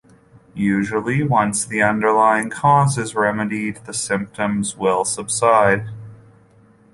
Usually 0.55 1.21
once 1.21 1.63
the 1.63 1.83
underlying 1.83 2.49
cause 2.49 2.97
is 2.97 3.13
remedied, 3.13 3.81
the 3.85 3.93
symptoms 3.93 4.75
will 4.75 5.05
subside. 5.05 5.89